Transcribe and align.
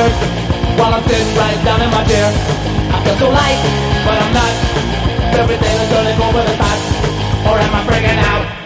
years 0.00 0.16
While 0.78 0.94
I'm 0.94 1.04
sitting 1.04 1.36
right 1.36 1.60
down 1.64 1.80
in 1.82 1.90
my 1.90 2.04
chair. 2.08 2.28
I 2.94 2.96
feel 3.04 3.16
so 3.20 3.28
light, 3.28 3.60
but 4.06 4.16
I'm 4.16 4.32
not. 4.32 4.54
Everything 5.42 5.74
is 5.82 5.88
turning 5.92 6.18
over 6.26 6.40
the 6.48 6.56
top. 6.56 6.78
Or 7.48 7.56
am 7.60 7.72
I 7.74 7.80
freaking 7.88 8.18
out? 8.32 8.59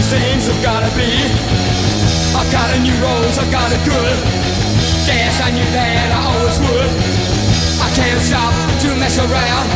these 0.00 0.16
things 0.16 0.48
have 0.48 0.62
gotta 0.64 0.88
be. 0.96 1.12
I've 2.32 2.48
got 2.48 2.72
a 2.72 2.78
new 2.80 2.96
rose, 3.04 3.36
I've 3.36 3.52
got 3.52 3.68
a 3.68 3.76
good. 3.84 4.16
Guess 5.04 5.36
I 5.44 5.52
knew 5.52 5.68
that 5.76 6.08
I 6.08 6.20
always 6.24 6.56
would. 6.56 6.90
I 7.84 7.88
can't 7.92 8.22
stop 8.24 8.54
to 8.80 8.96
mess 8.96 9.20
around. 9.20 9.66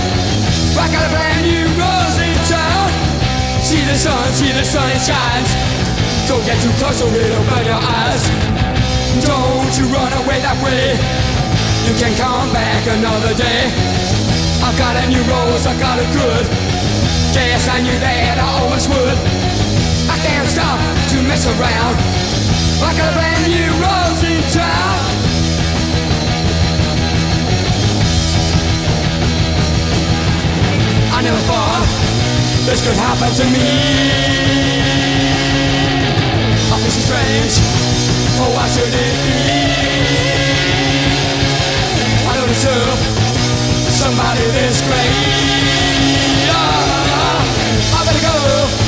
I 0.81 0.89
got 0.89 1.05
a 1.05 1.11
brand 1.13 1.45
new 1.45 1.69
rose 1.77 2.17
in 2.25 2.33
town. 2.49 2.89
See 3.61 3.84
the 3.84 3.97
sun, 4.01 4.25
see 4.33 4.49
the 4.49 4.65
sun, 4.65 4.89
it 4.97 5.05
shines. 5.05 5.51
Don't 6.25 6.41
get 6.49 6.57
too 6.65 6.73
close 6.81 7.05
or 7.05 7.13
it'll 7.13 7.45
burn 7.53 7.69
your 7.69 7.77
eyes. 7.84 8.25
Don't 9.29 9.73
you 9.77 9.93
run 9.93 10.09
away 10.25 10.41
that 10.41 10.57
way. 10.65 10.97
You 11.84 11.93
can 12.01 12.17
come 12.17 12.49
back 12.57 12.81
another 12.89 13.37
day. 13.37 13.69
I've 14.65 14.79
got 14.81 14.97
a 14.97 15.05
new 15.05 15.21
rose, 15.29 15.69
I've 15.69 15.77
got 15.77 16.01
a 16.01 16.07
good. 16.17 16.45
Guess 17.37 17.69
I 17.69 17.84
knew 17.84 17.99
that 18.01 18.41
I 18.41 18.49
always 18.65 18.89
would 18.89 19.53
stop 20.54 20.78
to 21.10 21.16
mess 21.26 21.47
around 21.47 21.97
like 22.78 22.98
a 23.03 23.10
brand 23.10 23.42
new 23.50 23.70
rose 23.82 24.22
in 24.22 24.39
town. 24.54 24.98
I 31.10 31.18
never 31.27 31.42
thought 31.51 31.86
this 32.66 32.86
could 32.86 32.95
happen 32.95 33.30
to 33.34 33.45
me. 33.51 33.66
I 36.71 36.77
feel 36.78 36.92
so 36.95 37.03
strange. 37.03 37.54
Oh, 38.39 38.50
why 38.54 38.66
should 38.71 38.95
it 38.95 39.16
be? 39.27 39.39
I 42.30 42.33
don't 42.39 42.50
deserve 42.54 42.98
somebody 43.91 44.47
this 44.54 44.78
great. 44.86 45.18
Ah, 46.54 47.98
I 47.98 48.04
better 48.07 48.22
go. 48.22 48.84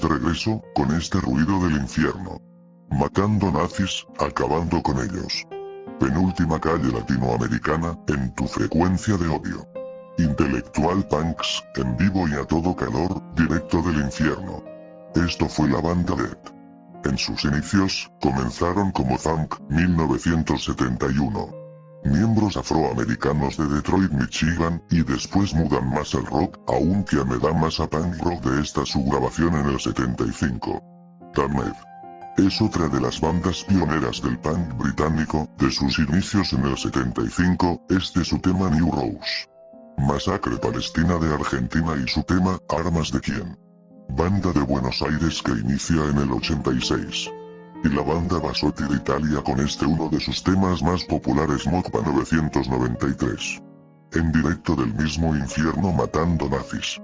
De 0.00 0.08
regreso, 0.08 0.62
con 0.74 0.90
este 0.94 1.20
ruido 1.20 1.62
del 1.64 1.76
infierno. 1.76 2.40
Matando 2.90 3.50
nazis, 3.50 4.06
acabando 4.18 4.82
con 4.82 4.98
ellos. 4.98 5.46
Penúltima 5.98 6.60
calle 6.60 6.92
latinoamericana, 6.92 7.98
en 8.08 8.34
tu 8.34 8.46
frecuencia 8.46 9.16
de 9.16 9.28
odio. 9.28 9.66
Intelectual 10.18 11.06
Punks, 11.08 11.64
en 11.76 11.96
vivo 11.96 12.28
y 12.28 12.34
a 12.34 12.44
todo 12.44 12.76
calor, 12.76 13.22
directo 13.34 13.82
del 13.82 14.00
infierno. 14.00 14.62
Esto 15.14 15.48
fue 15.48 15.68
la 15.68 15.80
banda 15.80 16.14
Dead. 16.14 16.38
En 17.04 17.18
sus 17.18 17.44
inicios, 17.44 18.10
comenzaron 18.20 18.92
como 18.92 19.18
Funk, 19.18 19.56
1971 19.68 21.61
miembros 22.04 22.56
afroamericanos 22.56 23.56
de 23.56 23.66
Detroit, 23.66 24.10
Michigan, 24.12 24.82
y 24.90 25.02
después 25.02 25.54
mudan 25.54 25.88
más 25.90 26.14
al 26.14 26.26
rock, 26.26 26.58
aunque 26.68 27.16
me 27.24 27.38
da 27.38 27.52
más 27.52 27.80
a 27.80 27.86
punk 27.88 28.20
rock 28.22 28.42
de 28.44 28.62
esta 28.62 28.84
su 28.84 29.04
grabación 29.04 29.54
en 29.54 29.66
el 29.66 29.80
75. 29.80 30.82
Damned. 31.34 31.74
Es 32.38 32.60
otra 32.62 32.88
de 32.88 33.00
las 33.00 33.20
bandas 33.20 33.64
pioneras 33.64 34.22
del 34.22 34.38
punk 34.38 34.76
británico, 34.78 35.48
de 35.58 35.70
sus 35.70 35.98
inicios 35.98 36.52
en 36.52 36.64
el 36.64 36.76
75, 36.76 37.82
este 37.90 38.24
su 38.24 38.38
tema 38.38 38.70
New 38.70 38.90
Rose. 38.90 39.48
Masacre 39.98 40.56
Palestina 40.56 41.18
de 41.18 41.34
Argentina 41.34 41.94
y 42.02 42.08
su 42.08 42.22
tema 42.22 42.58
Armas 42.68 43.12
de 43.12 43.20
quién. 43.20 43.58
Banda 44.08 44.52
de 44.52 44.60
Buenos 44.60 45.02
Aires 45.02 45.42
que 45.42 45.52
inicia 45.52 46.04
en 46.10 46.18
el 46.18 46.32
86 46.32 47.30
y 47.84 47.88
la 47.88 48.02
banda 48.02 48.38
Basotti 48.38 48.84
de 48.84 48.96
Italia 48.96 49.42
con 49.42 49.60
este 49.60 49.86
uno 49.86 50.08
de 50.08 50.20
sus 50.20 50.42
temas 50.42 50.82
más 50.82 51.04
populares 51.04 51.66
Mokpa 51.66 52.00
993. 52.00 53.62
En 54.12 54.32
directo 54.32 54.76
del 54.76 54.94
mismo 54.94 55.34
infierno 55.34 55.92
matando 55.92 56.48
nazis. 56.48 57.00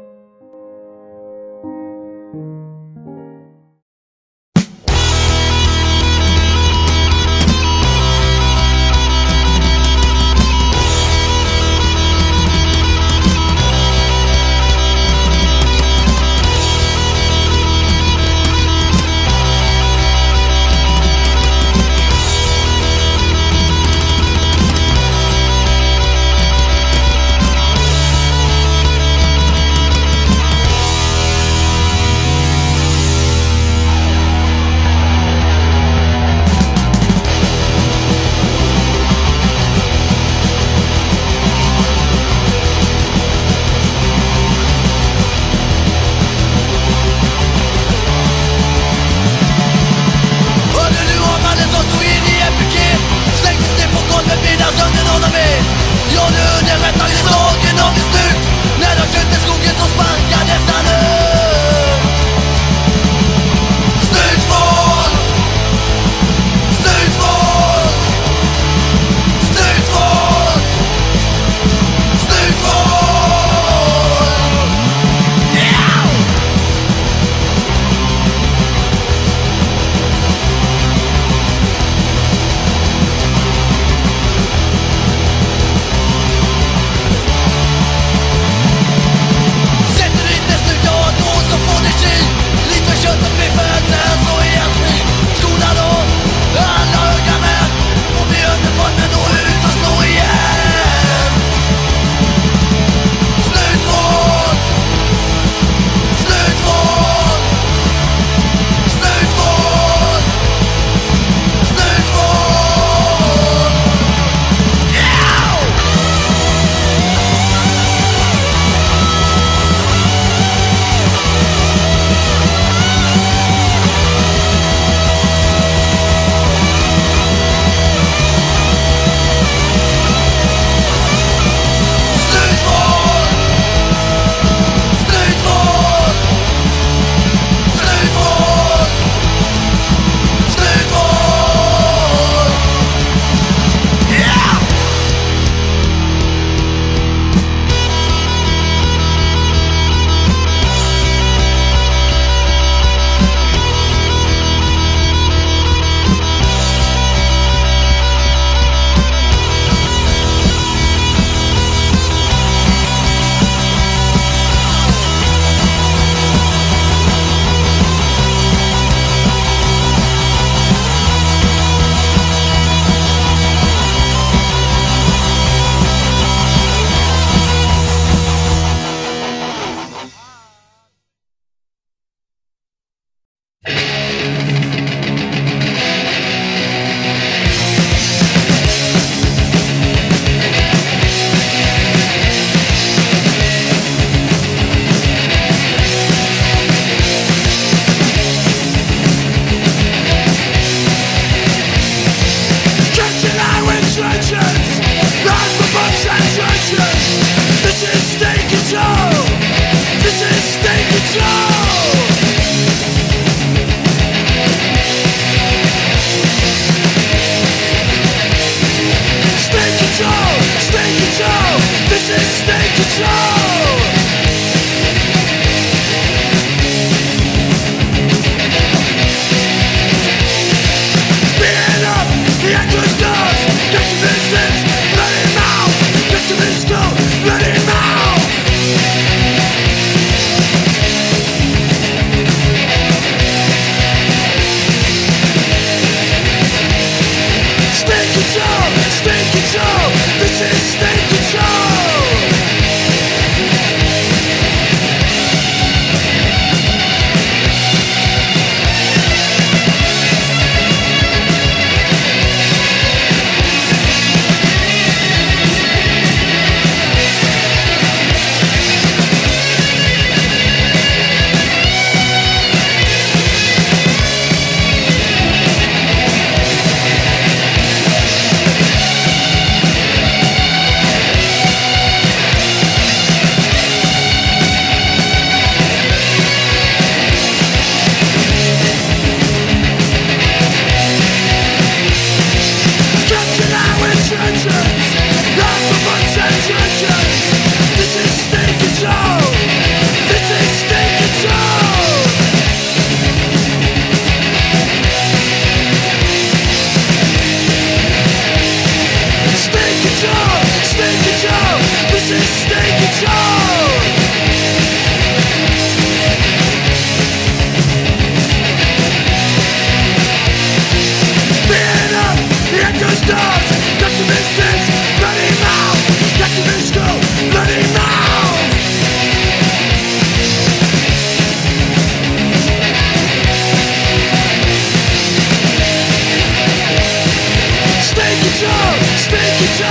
we 339.40 339.46
show 339.46 339.66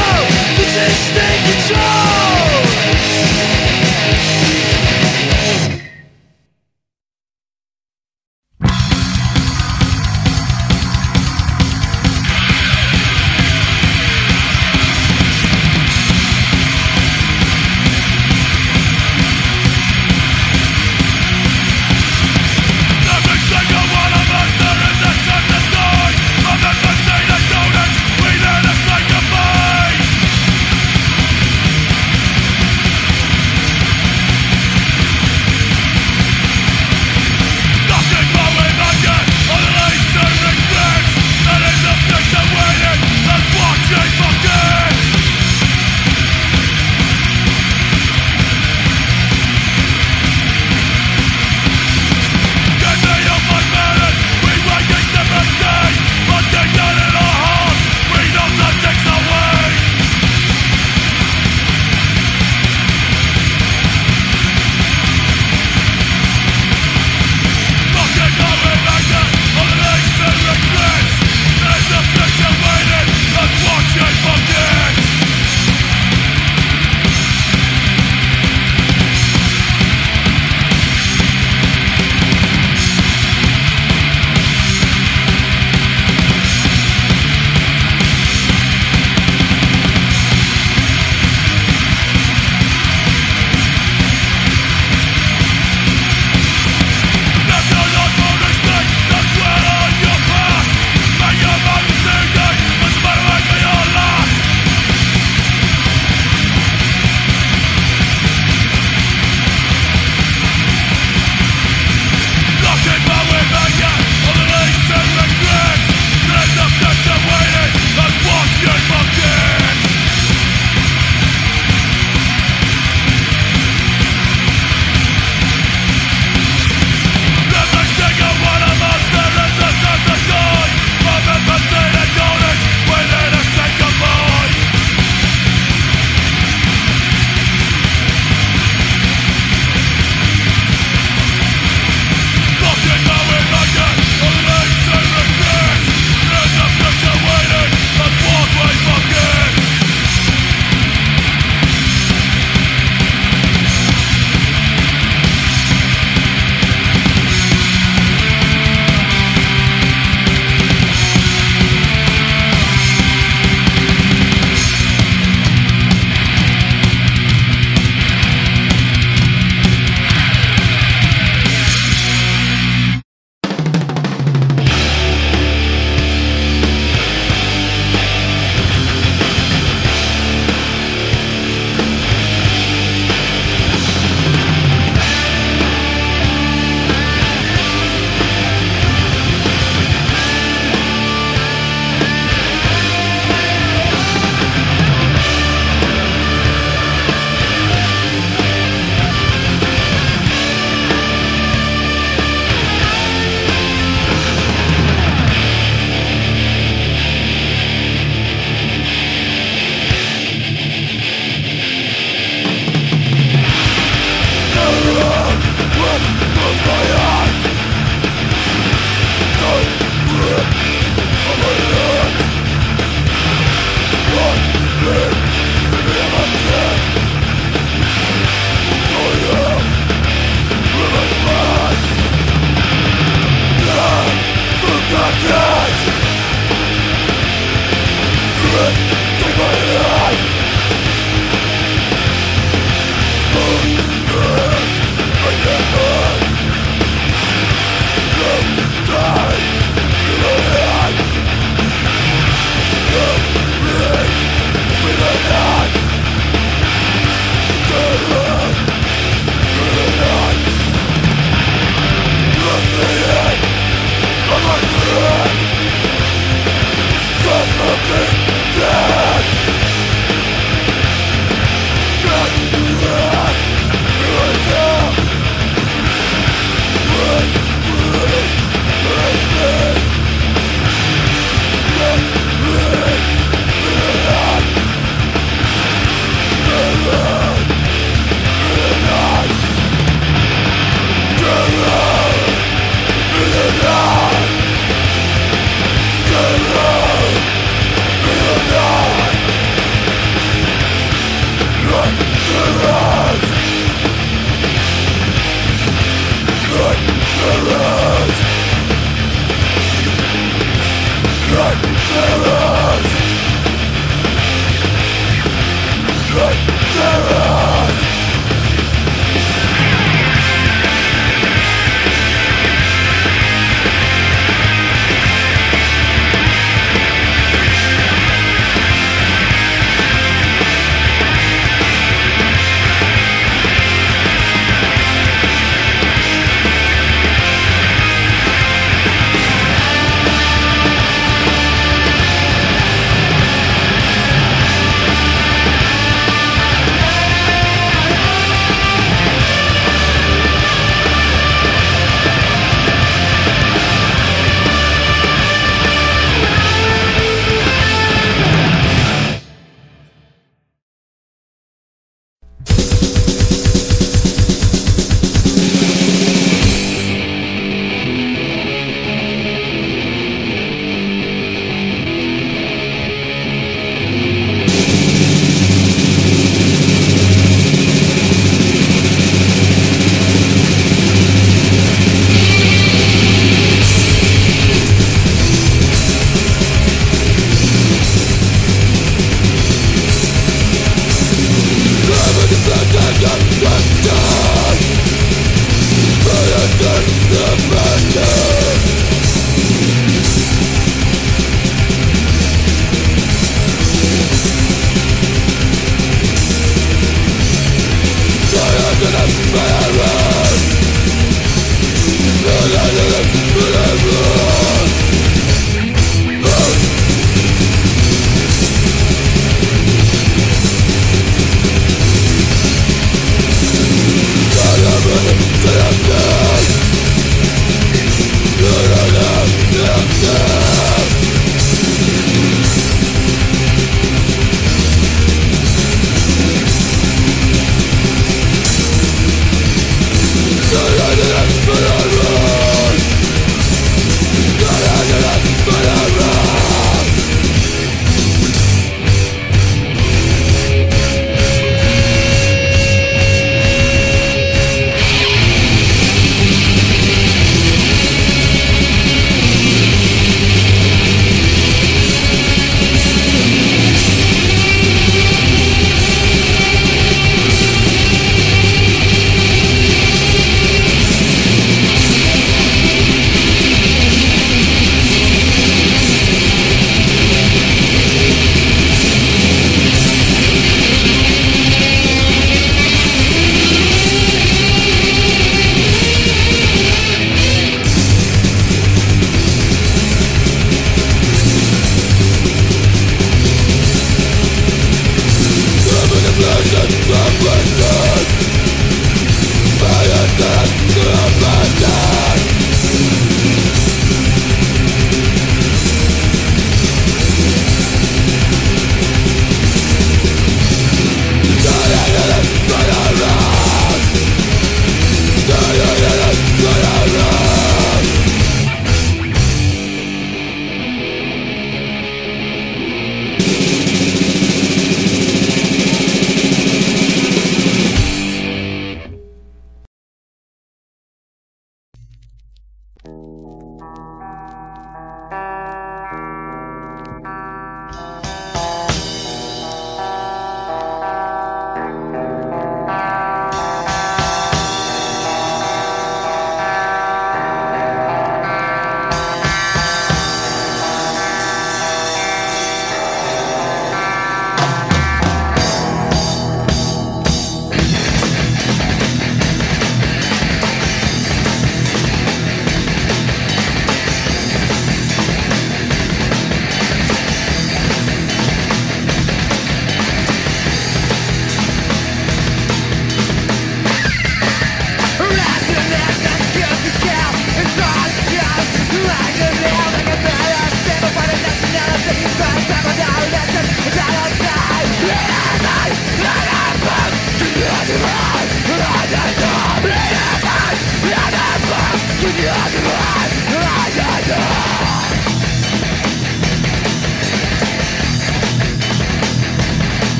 the 0.55 0.63
system 0.63 1.26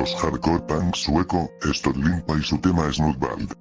hardcore 0.00 0.66
punk 0.66 0.96
sueco, 0.96 1.50
Stott 1.72 1.96
Limpa 1.96 2.34
y 2.38 2.42
su 2.42 2.58
tema 2.58 2.92
Snowbald. 2.92 3.54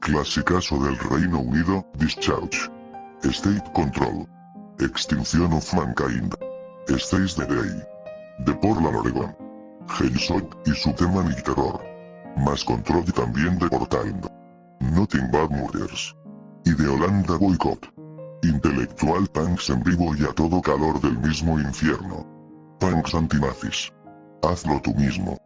Clasicazo 0.00 0.78
del 0.78 0.98
Reino 0.98 1.40
Unido, 1.40 1.84
Discharge. 1.98 2.70
State 3.22 3.72
Control. 3.72 4.26
Extinction 4.80 5.52
of 5.52 5.74
Mankind. 5.74 6.34
Stays 6.98 7.34
the 7.34 7.46
Day. 7.46 7.82
De 8.44 8.54
Portland, 8.54 8.96
Oregon. 8.96 9.36
Hellshock 9.88 10.56
y 10.66 10.72
su 10.72 10.92
tema 10.94 11.22
Nick 11.22 11.42
Terror. 11.44 11.80
Más 12.36 12.64
control 12.64 13.04
y 13.06 13.12
también 13.12 13.58
de 13.58 13.68
Portland. 13.68 14.26
Nothing 14.80 15.30
Bad 15.30 15.50
Murders. 15.50 16.14
Y 16.64 16.74
de 16.74 16.88
Holanda 16.88 17.36
Boycott. 17.36 17.86
Intelectual 18.42 19.26
punks 19.28 19.70
en 19.70 19.82
vivo 19.82 20.14
y 20.16 20.24
a 20.24 20.32
todo 20.32 20.60
calor 20.60 21.00
del 21.00 21.18
mismo 21.18 21.58
infierno. 21.58 22.26
Punks 22.80 23.14
antinazis. 23.14 23.92
Hazlo 24.42 24.80
tú 24.82 24.94
mismo. 24.94 25.38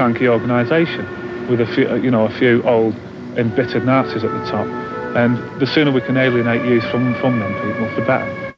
Cranky 0.00 0.26
organisation 0.26 1.04
with 1.46 1.60
a 1.60 1.66
few, 1.74 1.86
uh, 1.86 1.94
you 1.94 2.10
know, 2.10 2.24
a 2.24 2.30
few 2.38 2.62
old, 2.62 2.94
embittered 3.36 3.84
Nazis 3.84 4.24
at 4.24 4.30
the 4.30 4.50
top. 4.50 4.66
And 5.14 5.36
the 5.60 5.66
sooner 5.66 5.92
we 5.92 6.00
can 6.00 6.16
alienate 6.16 6.64
youth 6.64 6.84
from, 6.84 7.14
from 7.16 7.38
them 7.38 7.52
people, 7.52 7.84
the 7.94 8.06
better. 8.06 8.50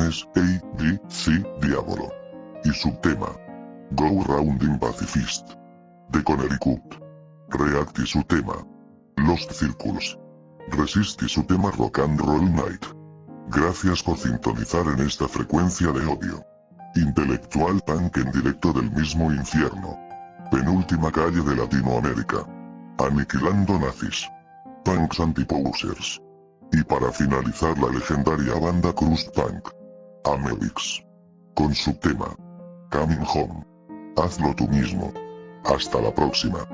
A, 0.00 0.78
D, 0.78 1.00
C, 1.08 1.32
Diablo. 1.60 2.12
Y 2.64 2.70
su 2.70 2.90
tema, 3.02 3.28
Go 3.92 4.24
Rounding 4.24 4.78
Pacifist. 4.78 5.50
De 6.10 6.22
Connecticut. 6.22 7.06
React 7.50 8.00
y 8.00 8.06
su 8.06 8.22
tema, 8.24 8.54
Lost 9.16 9.52
Circles. 9.52 10.18
Resist 10.68 11.22
y 11.22 11.28
su 11.28 11.44
tema 11.44 11.70
Rock 11.70 12.00
and 12.00 12.20
Roll 12.20 12.52
Night. 12.52 12.84
Gracias 13.48 14.02
por 14.02 14.18
sintonizar 14.18 14.84
en 14.86 15.06
esta 15.06 15.28
frecuencia 15.28 15.92
de 15.92 16.04
odio. 16.06 16.44
Intelectual 16.96 17.80
Punk 17.86 18.16
en 18.16 18.32
directo 18.32 18.72
del 18.72 18.90
mismo 18.90 19.32
infierno. 19.32 19.96
Penúltima 20.50 21.12
calle 21.12 21.40
de 21.40 21.54
Latinoamérica. 21.54 22.38
Aniquilando 22.98 23.78
nazis. 23.78 24.28
Punks 24.84 25.20
anti-posers. 25.20 26.20
Y 26.72 26.82
para 26.82 27.12
finalizar 27.12 27.78
la 27.78 27.88
legendaria 27.90 28.54
banda 28.54 28.92
Crust 28.92 29.32
Punk. 29.34 29.68
Amelix. 30.26 31.04
Con 31.54 31.72
su 31.72 31.92
tema. 31.94 32.34
Coming 32.90 33.24
Home. 33.32 33.64
Hazlo 34.16 34.54
tú 34.56 34.66
mismo. 34.68 35.12
Hasta 35.64 36.00
la 36.00 36.12
próxima. 36.12 36.66